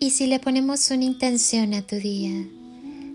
[0.00, 2.46] Y si le ponemos una intención a tu día,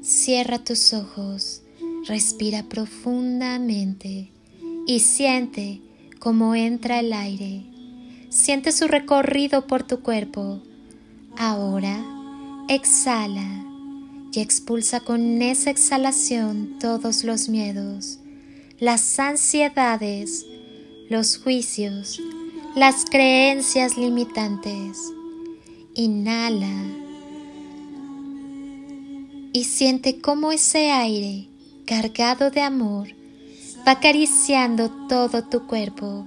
[0.01, 1.61] cierra tus ojos,
[2.07, 4.29] respira profundamente
[4.86, 5.79] y siente
[6.19, 7.64] cómo entra el aire.
[8.27, 10.61] Siente su recorrido por tu cuerpo.
[11.38, 12.04] Ahora
[12.68, 13.63] exhala
[14.34, 18.20] y expulsa con esa exhalación todos los miedos,
[18.79, 20.45] las ansiedades,
[21.09, 22.20] los juicios,
[22.75, 24.97] las creencias limitantes.
[25.96, 26.74] Inhala
[29.54, 31.50] y siente cómo ese aire
[31.86, 33.09] cargado de amor
[33.88, 36.25] va acariciando todo tu cuerpo,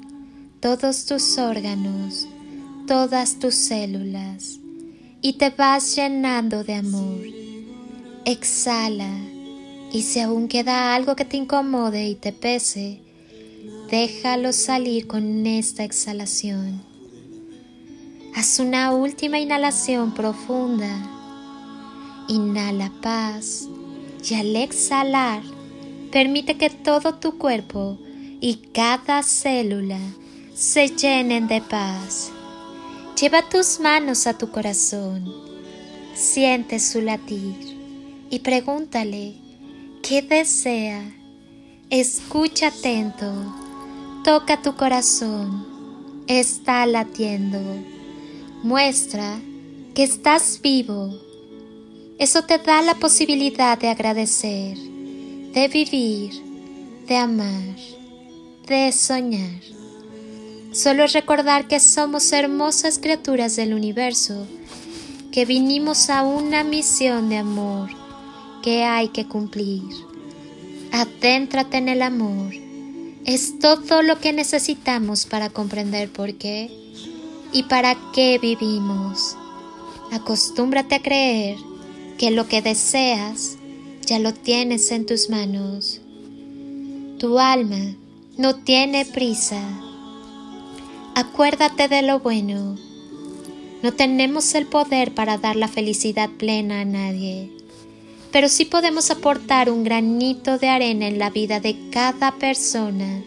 [0.60, 2.28] todos tus órganos,
[2.86, 4.60] todas tus células
[5.20, 7.26] y te vas llenando de amor.
[8.24, 9.18] Exhala
[9.92, 13.00] y si aún queda algo que te incomode y te pese,
[13.90, 16.85] déjalo salir con esta exhalación.
[18.36, 20.90] Haz una última inhalación profunda.
[22.28, 23.66] Inhala paz
[24.28, 25.40] y al exhalar
[26.12, 27.96] permite que todo tu cuerpo
[28.42, 29.98] y cada célula
[30.54, 32.30] se llenen de paz.
[33.18, 35.32] Lleva tus manos a tu corazón,
[36.14, 37.56] siente su latir
[38.28, 39.34] y pregúntale
[40.02, 41.02] qué desea.
[41.88, 43.32] Escucha atento,
[44.24, 45.66] toca tu corazón,
[46.26, 47.95] está latiendo
[48.66, 49.38] muestra
[49.94, 51.14] que estás vivo.
[52.18, 56.32] Eso te da la posibilidad de agradecer, de vivir,
[57.06, 57.76] de amar,
[58.66, 59.60] de soñar.
[60.72, 64.48] Solo es recordar que somos hermosas criaturas del universo,
[65.30, 67.90] que vinimos a una misión de amor
[68.64, 69.84] que hay que cumplir.
[70.90, 72.52] Adéntrate en el amor.
[73.24, 76.85] Es todo lo que necesitamos para comprender por qué
[77.56, 79.34] y para qué vivimos.
[80.12, 81.56] Acostúmbrate a creer
[82.18, 83.56] que lo que deseas
[84.04, 86.02] ya lo tienes en tus manos.
[87.18, 87.96] Tu alma
[88.36, 89.58] no tiene prisa.
[91.14, 92.76] Acuérdate de lo bueno.
[93.82, 97.50] No tenemos el poder para dar la felicidad plena a nadie,
[98.32, 103.22] pero sí podemos aportar un granito de arena en la vida de cada persona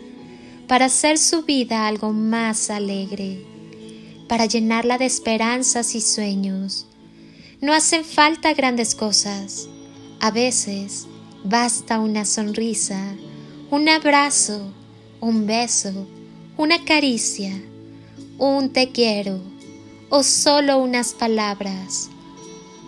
[0.67, 3.48] para hacer su vida algo más alegre
[4.29, 6.85] para llenarla de esperanzas y sueños.
[7.59, 9.67] No hacen falta grandes cosas.
[10.22, 11.07] A veces
[11.44, 13.16] basta una sonrisa,
[13.72, 14.72] un abrazo,
[15.19, 16.07] un beso,
[16.56, 17.59] una caricia,
[18.38, 19.41] un te quiero
[20.09, 22.09] o solo unas palabras,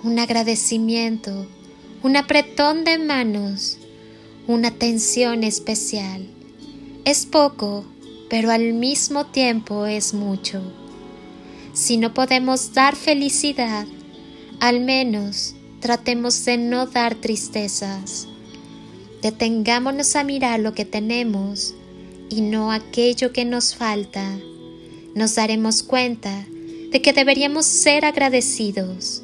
[0.04, 1.48] un agradecimiento,
[2.04, 3.78] un apretón de manos,
[4.48, 6.28] una atención especial.
[7.04, 7.84] Es poco,
[8.30, 10.62] pero al mismo tiempo es mucho.
[11.74, 13.86] Si no podemos dar felicidad,
[14.60, 18.28] al menos tratemos de no dar tristezas.
[19.22, 21.74] Detengámonos a mirar lo que tenemos
[22.30, 24.38] y no aquello que nos falta.
[25.16, 26.46] Nos daremos cuenta
[26.92, 29.24] de que deberíamos ser agradecidos.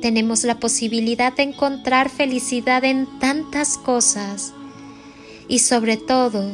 [0.00, 4.52] Tenemos la posibilidad de encontrar felicidad en tantas cosas
[5.48, 6.50] y sobre todo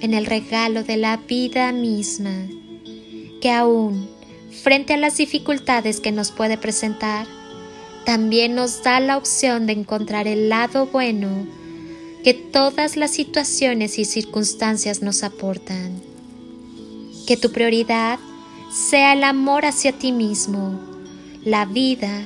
[0.00, 2.46] en el regalo de la vida misma,
[3.40, 4.15] que aún
[4.62, 7.26] frente a las dificultades que nos puede presentar,
[8.04, 11.46] también nos da la opción de encontrar el lado bueno
[12.22, 16.00] que todas las situaciones y circunstancias nos aportan.
[17.26, 18.18] Que tu prioridad
[18.72, 20.80] sea el amor hacia ti mismo,
[21.44, 22.22] la vida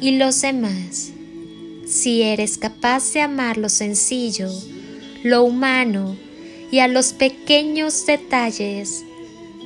[0.00, 1.10] y los demás.
[1.86, 4.50] Si eres capaz de amar lo sencillo,
[5.22, 6.16] lo humano
[6.70, 9.04] y a los pequeños detalles,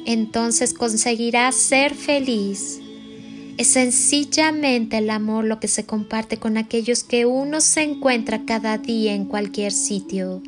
[0.05, 2.81] entonces conseguirás ser feliz.
[3.57, 8.79] Es sencillamente el amor lo que se comparte con aquellos que uno se encuentra cada
[8.79, 10.43] día en cualquier sitio.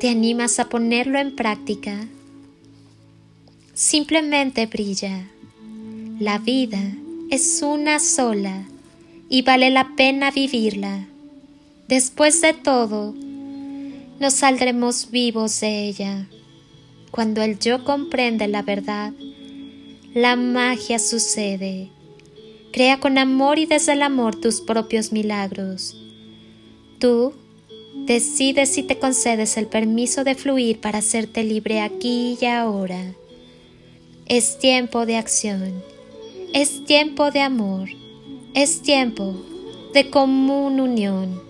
[0.00, 2.06] ¿Te animas a ponerlo en práctica?
[3.72, 5.30] Simplemente brilla.
[6.20, 6.80] La vida
[7.30, 8.66] es una sola
[9.28, 11.06] y vale la pena vivirla.
[11.88, 13.14] Después de todo,
[14.20, 16.26] nos saldremos vivos de ella.
[17.14, 19.12] Cuando el yo comprende la verdad,
[20.14, 21.90] la magia sucede.
[22.72, 25.96] Crea con amor y desde el amor tus propios milagros.
[26.98, 27.32] Tú
[28.04, 33.14] decides si te concedes el permiso de fluir para hacerte libre aquí y ahora.
[34.26, 35.84] Es tiempo de acción.
[36.52, 37.90] Es tiempo de amor.
[38.54, 39.36] Es tiempo
[39.92, 41.40] de común unión.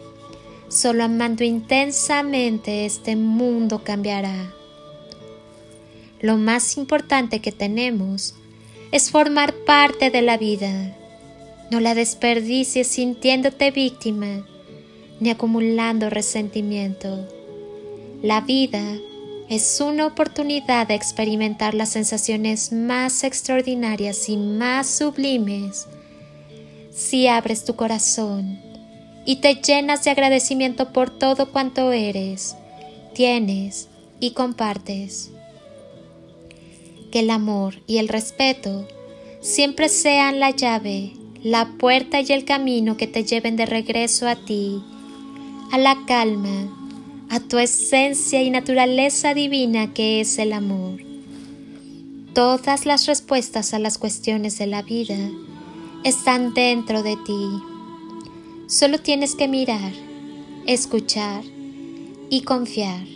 [0.68, 4.53] Solo amando intensamente este mundo cambiará.
[6.24, 8.34] Lo más importante que tenemos
[8.92, 10.96] es formar parte de la vida.
[11.70, 14.46] No la desperdicies sintiéndote víctima
[15.20, 17.28] ni acumulando resentimiento.
[18.22, 18.96] La vida
[19.50, 25.88] es una oportunidad de experimentar las sensaciones más extraordinarias y más sublimes
[26.90, 28.58] si abres tu corazón
[29.26, 32.56] y te llenas de agradecimiento por todo cuanto eres,
[33.12, 35.33] tienes y compartes.
[37.14, 38.88] Que el amor y el respeto
[39.40, 41.12] siempre sean la llave,
[41.44, 44.82] la puerta y el camino que te lleven de regreso a ti,
[45.70, 46.76] a la calma,
[47.30, 50.98] a tu esencia y naturaleza divina que es el amor.
[52.32, 55.30] Todas las respuestas a las cuestiones de la vida
[56.02, 57.48] están dentro de ti.
[58.66, 59.92] Solo tienes que mirar,
[60.66, 61.44] escuchar
[62.28, 63.06] y confiar.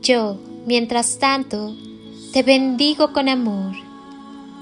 [0.00, 1.76] Yo, mientras tanto,
[2.36, 3.74] te bendigo con amor.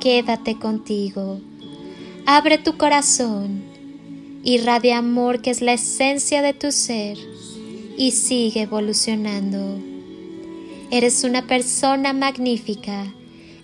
[0.01, 1.41] Quédate contigo.
[2.25, 3.65] Abre tu corazón.
[4.45, 7.19] Irradia amor que es la esencia de tu ser
[7.99, 9.77] y sigue evolucionando.
[10.93, 13.13] Eres una persona magnífica,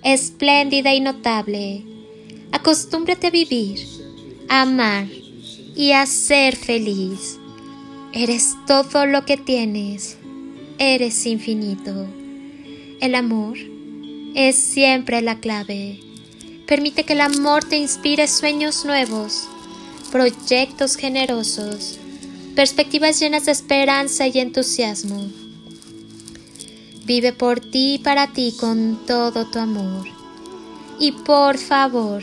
[0.03, 1.85] espléndida y notable.
[2.51, 3.79] Acostúmbrate a vivir,
[4.49, 5.07] a amar
[5.77, 7.39] y a ser feliz.
[8.12, 10.19] Eres todo lo que tienes.
[10.81, 12.09] Eres infinito.
[13.01, 13.57] El amor
[14.35, 16.00] es siempre la clave.
[16.67, 19.49] Permite que el amor te inspire sueños nuevos,
[20.11, 22.00] proyectos generosos
[22.55, 25.29] perspectivas llenas de esperanza y entusiasmo.
[27.06, 30.06] Vive por ti y para ti con todo tu amor.
[30.99, 32.23] Y por favor,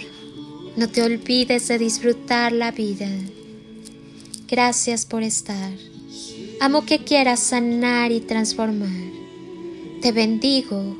[0.75, 3.09] no te olvides de disfrutar la vida.
[4.47, 5.71] Gracias por estar.
[6.59, 9.11] Amo que quieras sanar y transformar.
[10.01, 10.95] Te bendigo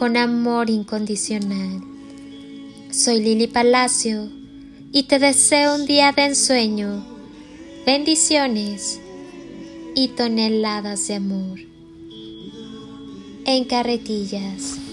[0.00, 1.82] con amor incondicional.
[2.90, 4.30] Soy Lili Palacio
[4.92, 7.04] y te deseo un día de ensueño
[7.84, 8.98] bendiciones
[9.94, 11.60] y toneladas de amor
[13.44, 14.89] en carretillas.